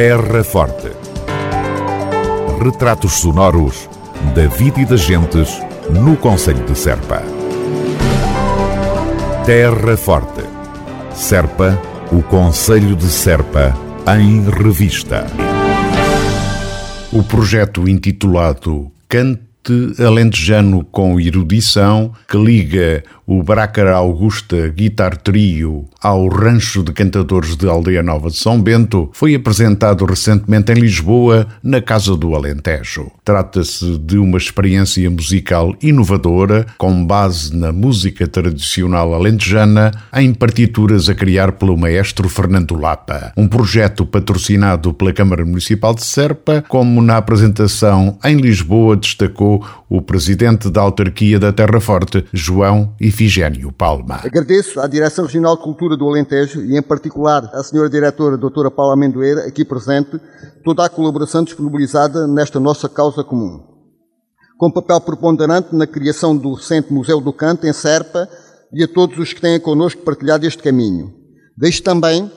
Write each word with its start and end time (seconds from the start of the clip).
Terra 0.00 0.44
Forte. 0.44 0.92
Retratos 2.62 3.14
sonoros 3.14 3.90
da 4.32 4.46
vida 4.46 4.80
e 4.80 4.84
das 4.84 5.00
gentes 5.00 5.60
no 5.90 6.16
Conselho 6.16 6.64
de 6.64 6.78
Serpa. 6.78 7.20
Terra 9.44 9.96
Forte. 9.96 10.44
Serpa, 11.12 11.76
o 12.12 12.22
Conselho 12.22 12.94
de 12.94 13.08
Serpa, 13.08 13.76
em 14.16 14.48
revista. 14.48 15.26
O 17.12 17.24
projeto 17.24 17.88
intitulado 17.88 18.92
Alentejano 19.98 20.84
com 20.84 21.20
erudição 21.20 22.12
que 22.28 22.36
liga 22.36 23.02
o 23.26 23.42
Brácara 23.42 23.94
Augusta 23.94 24.68
Guitar 24.68 25.14
Trio 25.16 25.84
ao 26.00 26.28
Rancho 26.28 26.82
de 26.82 26.92
Cantadores 26.92 27.56
de 27.56 27.68
Aldeia 27.68 28.02
Nova 28.02 28.30
de 28.30 28.36
São 28.36 28.58
Bento 28.58 29.10
foi 29.12 29.34
apresentado 29.34 30.06
recentemente 30.06 30.72
em 30.72 30.76
Lisboa, 30.76 31.46
na 31.62 31.82
Casa 31.82 32.16
do 32.16 32.34
Alentejo. 32.34 33.10
Trata-se 33.22 33.98
de 33.98 34.16
uma 34.16 34.38
experiência 34.38 35.10
musical 35.10 35.76
inovadora, 35.82 36.64
com 36.78 37.04
base 37.04 37.54
na 37.54 37.70
música 37.70 38.26
tradicional 38.26 39.12
alentejana, 39.12 39.90
em 40.14 40.32
partituras 40.32 41.10
a 41.10 41.14
criar 41.14 41.52
pelo 41.52 41.76
maestro 41.76 42.30
Fernando 42.30 42.76
Lapa. 42.76 43.32
Um 43.36 43.46
projeto 43.46 44.06
patrocinado 44.06 44.94
pela 44.94 45.12
Câmara 45.12 45.44
Municipal 45.44 45.94
de 45.94 46.04
Serpa, 46.04 46.64
como 46.66 47.02
na 47.02 47.18
apresentação 47.18 48.18
em 48.24 48.36
Lisboa 48.36 48.96
destacou 48.96 49.57
o 49.88 50.02
presidente 50.02 50.70
da 50.70 50.80
autarquia 50.80 51.38
da 51.38 51.52
Terra 51.52 51.80
Forte, 51.80 52.26
João 52.32 52.94
Ifigênio 53.00 53.72
Palma. 53.72 54.20
Agradeço 54.24 54.80
à 54.80 54.86
Direção 54.86 55.24
Regional 55.24 55.56
de 55.56 55.62
Cultura 55.62 55.96
do 55.96 56.08
Alentejo 56.08 56.60
e, 56.62 56.76
em 56.76 56.82
particular, 56.82 57.50
à 57.52 57.62
Senhora 57.62 57.88
Diretora 57.88 58.36
Doutora 58.36 58.70
Paula 58.70 58.94
Amendoeira, 58.94 59.46
aqui 59.46 59.64
presente, 59.64 60.20
toda 60.64 60.84
a 60.84 60.88
colaboração 60.88 61.44
disponibilizada 61.44 62.26
nesta 62.26 62.58
nossa 62.58 62.88
causa 62.88 63.22
comum. 63.24 63.60
Com 64.56 64.70
papel 64.70 65.00
preponderante 65.00 65.74
na 65.74 65.86
criação 65.86 66.36
do 66.36 66.54
recente 66.54 66.92
Museu 66.92 67.20
do 67.20 67.32
Canto, 67.32 67.66
em 67.66 67.72
Serpa, 67.72 68.28
e 68.72 68.82
a 68.82 68.88
todos 68.88 69.18
os 69.18 69.32
que 69.32 69.40
têm 69.40 69.58
connosco 69.60 70.02
partilhado 70.02 70.46
este 70.46 70.62
caminho. 70.62 71.12
Deixo 71.56 71.82
também 71.82 72.30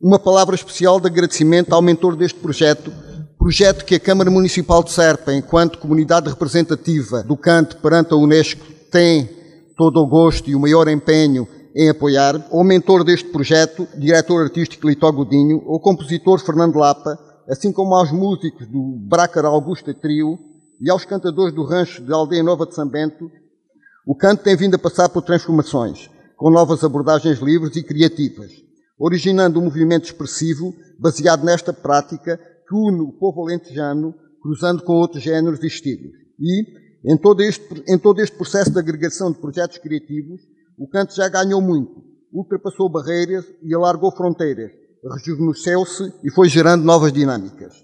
uma 0.00 0.18
palavra 0.18 0.54
especial 0.54 0.98
de 0.98 1.06
agradecimento 1.06 1.74
ao 1.74 1.82
mentor 1.82 2.16
deste 2.16 2.38
projeto, 2.38 2.90
projeto 3.40 3.86
que 3.86 3.94
a 3.94 4.00
Câmara 4.00 4.30
Municipal 4.30 4.84
de 4.84 4.92
Serpa, 4.92 5.32
enquanto 5.32 5.78
comunidade 5.78 6.28
representativa 6.28 7.22
do 7.22 7.38
canto 7.38 7.78
perante 7.78 8.12
a 8.12 8.16
Unesco, 8.16 8.66
tem 8.90 9.30
todo 9.78 9.98
o 9.98 10.06
gosto 10.06 10.50
e 10.50 10.54
o 10.54 10.60
maior 10.60 10.86
empenho 10.88 11.48
em 11.74 11.88
apoiar, 11.88 12.46
ao 12.50 12.62
mentor 12.62 13.02
deste 13.02 13.30
projeto, 13.30 13.88
diretor 13.96 14.42
artístico 14.42 14.86
Litó 14.86 15.10
Godinho, 15.10 15.62
ao 15.66 15.80
compositor 15.80 16.38
Fernando 16.40 16.76
Lapa, 16.76 17.18
assim 17.48 17.72
como 17.72 17.94
aos 17.94 18.12
músicos 18.12 18.66
do 18.66 18.98
Brácar 19.08 19.46
Augusta 19.46 19.94
Trio 19.94 20.38
e 20.78 20.90
aos 20.90 21.06
cantadores 21.06 21.54
do 21.54 21.64
rancho 21.64 22.02
de 22.02 22.12
Aldeia 22.12 22.42
Nova 22.42 22.66
de 22.66 22.74
São 22.74 22.86
Bento, 22.86 23.30
o 24.06 24.14
canto 24.14 24.42
tem 24.42 24.54
vindo 24.54 24.74
a 24.74 24.78
passar 24.78 25.08
por 25.08 25.22
transformações, 25.22 26.10
com 26.36 26.50
novas 26.50 26.84
abordagens 26.84 27.38
livres 27.38 27.74
e 27.74 27.82
criativas, 27.82 28.50
originando 28.98 29.58
um 29.58 29.64
movimento 29.64 30.04
expressivo 30.04 30.74
baseado 30.98 31.42
nesta 31.42 31.72
prática 31.72 32.38
que 32.70 32.76
une 32.76 33.00
o 33.00 33.12
povo 33.12 33.42
alentejano, 33.42 34.14
cruzando 34.40 34.84
com 34.84 34.92
outros 34.92 35.24
géneros 35.24 35.60
e 35.64 35.66
estilos. 35.66 36.12
E, 36.38 37.12
em 37.12 37.16
todo, 37.18 37.42
este, 37.42 37.82
em 37.88 37.98
todo 37.98 38.20
este 38.20 38.36
processo 38.36 38.70
de 38.70 38.78
agregação 38.78 39.32
de 39.32 39.40
projetos 39.40 39.78
criativos, 39.78 40.40
o 40.78 40.88
canto 40.88 41.12
já 41.14 41.28
ganhou 41.28 41.60
muito, 41.60 42.00
ultrapassou 42.32 42.88
barreiras 42.88 43.44
e 43.60 43.74
alargou 43.74 44.12
fronteiras, 44.12 44.70
rejuvenesceu-se 45.16 46.12
e 46.22 46.30
foi 46.30 46.48
gerando 46.48 46.84
novas 46.84 47.12
dinâmicas. 47.12 47.74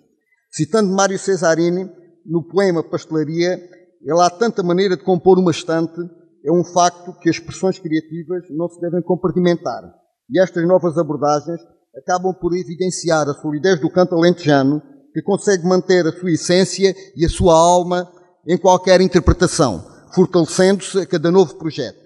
Citando 0.50 0.94
Mário 0.94 1.18
Cesarini, 1.18 1.90
no 2.24 2.46
poema 2.46 2.82
Pastelaria, 2.82 3.58
ele 4.02 4.20
há 4.20 4.30
tanta 4.30 4.62
maneira 4.62 4.96
de 4.96 5.02
compor 5.02 5.38
uma 5.38 5.50
estante, 5.50 6.00
é 6.44 6.52
um 6.52 6.64
facto 6.64 7.12
que 7.18 7.28
as 7.28 7.36
expressões 7.36 7.78
criativas 7.78 8.44
não 8.50 8.68
se 8.68 8.80
devem 8.80 9.02
compartimentar. 9.02 9.82
E 10.30 10.40
estas 10.40 10.66
novas 10.66 10.96
abordagens 10.96 11.60
acabam 11.96 12.34
por 12.34 12.56
evidenciar 12.56 13.28
a 13.28 13.34
solidez 13.34 13.80
do 13.80 13.90
canto 13.90 14.14
alentejano, 14.14 14.82
que 15.12 15.22
consegue 15.22 15.66
manter 15.66 16.06
a 16.06 16.12
sua 16.12 16.30
essência 16.30 16.94
e 17.16 17.24
a 17.24 17.28
sua 17.28 17.54
alma 17.54 18.10
em 18.46 18.58
qualquer 18.58 19.00
interpretação, 19.00 19.84
fortalecendo-se 20.14 20.98
a 20.98 21.06
cada 21.06 21.30
novo 21.30 21.54
projeto. 21.56 21.98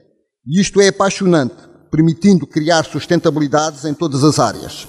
E 0.46 0.60
isto 0.60 0.80
é 0.80 0.88
apaixonante, 0.88 1.56
permitindo 1.90 2.46
criar 2.46 2.84
sustentabilidades 2.84 3.84
em 3.84 3.92
todas 3.92 4.22
as 4.22 4.38
áreas. 4.38 4.86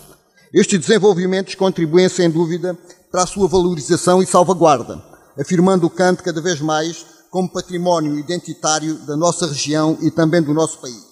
Estes 0.53 0.79
desenvolvimentos 0.79 1.55
contribuem, 1.55 2.07
sem 2.07 2.29
dúvida, 2.29 2.77
para 3.11 3.23
a 3.23 3.27
sua 3.27 3.47
valorização 3.47 4.21
e 4.21 4.27
salvaguarda, 4.27 5.01
afirmando 5.39 5.87
o 5.87 5.89
canto 5.89 6.23
cada 6.23 6.41
vez 6.41 6.61
mais 6.61 7.05
como 7.29 7.51
património 7.51 8.19
identitário 8.19 8.95
da 9.05 9.15
nossa 9.15 9.47
região 9.47 9.97
e 10.01 10.11
também 10.11 10.41
do 10.41 10.53
nosso 10.53 10.79
país. 10.79 11.10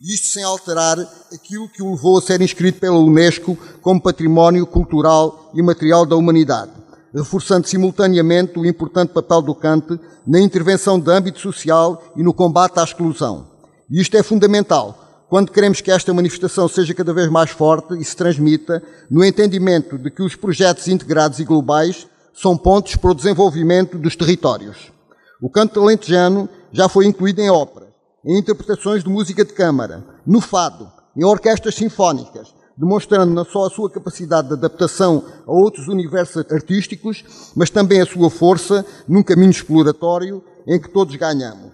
Isto 0.00 0.26
sem 0.26 0.44
alterar 0.44 0.98
aquilo 1.32 1.70
que 1.70 1.82
o 1.82 1.92
levou 1.92 2.18
a 2.18 2.20
ser 2.20 2.42
inscrito 2.42 2.78
pela 2.78 2.98
Unesco 2.98 3.56
como 3.80 4.00
património 4.00 4.66
cultural 4.66 5.50
e 5.54 5.62
material 5.62 6.04
da 6.04 6.14
humanidade, 6.14 6.70
reforçando 7.14 7.66
simultaneamente 7.66 8.58
o 8.58 8.66
importante 8.66 9.14
papel 9.14 9.40
do 9.40 9.54
cante 9.54 9.98
na 10.26 10.38
intervenção 10.38 11.00
de 11.00 11.10
âmbito 11.10 11.40
social 11.40 12.12
e 12.14 12.22
no 12.22 12.34
combate 12.34 12.78
à 12.78 12.84
exclusão. 12.84 13.46
E 13.90 13.98
isto 13.98 14.14
é 14.18 14.22
fundamental 14.22 15.24
quando 15.30 15.50
queremos 15.50 15.80
que 15.80 15.90
esta 15.90 16.12
manifestação 16.12 16.68
seja 16.68 16.92
cada 16.92 17.14
vez 17.14 17.30
mais 17.30 17.50
forte 17.50 17.98
e 17.98 18.04
se 18.04 18.14
transmita 18.14 18.82
no 19.10 19.24
entendimento 19.24 19.96
de 19.96 20.10
que 20.10 20.22
os 20.22 20.36
projetos 20.36 20.88
integrados 20.88 21.40
e 21.40 21.44
globais 21.44 22.06
são 22.34 22.54
pontos 22.54 22.96
para 22.96 23.12
o 23.12 23.14
desenvolvimento 23.14 23.96
dos 23.96 24.14
territórios. 24.14 24.92
O 25.40 25.48
canto 25.48 25.80
alentejano 25.80 26.50
já 26.70 26.86
foi 26.86 27.06
incluído 27.06 27.40
em 27.40 27.48
ópera 27.48 27.85
em 28.26 28.38
interpretações 28.38 29.04
de 29.04 29.08
música 29.08 29.44
de 29.44 29.52
câmara, 29.52 30.04
no 30.26 30.40
fado, 30.40 30.90
em 31.16 31.24
orquestras 31.24 31.76
sinfónicas, 31.76 32.52
demonstrando 32.76 33.32
não 33.32 33.44
só 33.44 33.66
a 33.66 33.70
sua 33.70 33.88
capacidade 33.88 34.48
de 34.48 34.54
adaptação 34.54 35.24
a 35.46 35.52
outros 35.52 35.86
universos 35.86 36.44
artísticos, 36.50 37.52
mas 37.54 37.70
também 37.70 38.00
a 38.00 38.06
sua 38.06 38.28
força 38.28 38.84
num 39.08 39.22
caminho 39.22 39.50
exploratório 39.50 40.42
em 40.66 40.80
que 40.80 40.90
todos 40.90 41.14
ganhamos. 41.14 41.72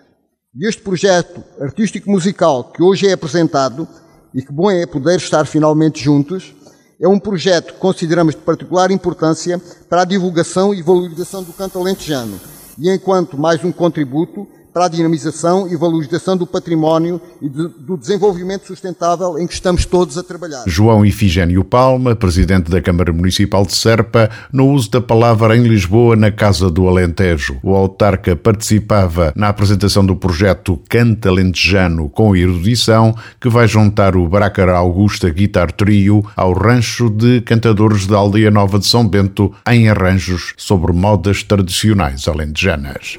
E 0.55 0.69
este 0.69 0.83
projeto 0.83 1.43
artístico-musical 1.59 2.65
que 2.65 2.83
hoje 2.83 3.09
é 3.09 3.13
apresentado, 3.13 3.89
e 4.35 4.43
que 4.43 4.53
bom 4.53 4.71
é 4.71 4.85
poder 4.87 5.17
estar 5.17 5.47
finalmente 5.47 6.05
juntos, 6.05 6.55
é 7.01 7.09
um 7.09 7.19
projeto 7.19 7.73
que 7.73 7.81
consideramos 7.81 8.35
de 8.35 8.43
particular 8.43 8.91
importância 8.91 9.61
para 9.89 10.03
a 10.03 10.05
divulgação 10.05 10.75
e 10.75 10.83
valorização 10.83 11.43
do 11.43 11.53
canto 11.55 11.79
alentejano, 11.79 12.39
e 12.79 12.91
enquanto 12.91 13.39
mais 13.39 13.65
um 13.65 13.73
contributo 13.73 14.47
para 14.73 14.87
a 14.87 14.89
dinamização 14.89 15.69
e 15.69 15.77
valorização 15.77 16.37
do 16.37 16.47
património 16.47 17.21
e 17.41 17.49
do 17.49 17.97
desenvolvimento 17.97 18.67
sustentável 18.67 19.39
em 19.39 19.47
que 19.47 19.55
estamos 19.55 19.85
todos 19.85 20.17
a 20.17 20.23
trabalhar. 20.23 20.65
João 20.67 21.05
Ifigênio 21.05 21.63
Palma, 21.63 22.17
presidente 22.17 22.71
da 22.71 22.81
Câmara 22.81 23.13
Municipal 23.13 23.67
de 23.67 23.75
Serpa, 23.75 24.31
no 24.53 24.71
uso 24.71 24.91
da 24.91 25.01
palavra 25.01 25.57
em 25.57 25.63
Lisboa 25.63 26.17
na 26.17 26.31
Casa 26.31 26.71
do 26.71 26.89
Alentejo. 26.89 27.59
O 27.63 27.75
autarca 27.75 28.35
participava 28.35 29.33
na 29.37 29.49
apresentação 29.49 30.05
do 30.05 30.17
projeto 30.17 30.81
Canta 30.89 31.29
Alentejano 31.29 32.09
com 32.09 32.35
erudição, 32.35 33.15
que 33.41 33.49
vai 33.49 33.69
juntar 33.69 34.17
o 34.17 34.29
Brácara 34.29 34.77
Augusta 34.77 35.29
Guitar 35.29 35.71
Trio 35.73 36.25
ao 36.37 36.53
rancho 36.53 37.11
de 37.11 37.41
cantadores 37.43 38.07
da 38.07 38.17
Aldeia 38.17 38.51
Nova 38.51 38.79
de 38.79 38.87
São 38.87 39.07
Bento 39.07 39.53
em 39.69 39.89
arranjos 39.89 40.55
sobre 40.57 40.93
modas 40.93 41.43
tradicionais 41.43 42.27
alentejanas. 42.27 43.19